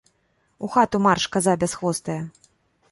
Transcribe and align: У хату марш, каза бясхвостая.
У 0.65 0.69
хату 0.75 1.03
марш, 1.07 1.29
каза 1.37 1.53
бясхвостая. 1.65 2.21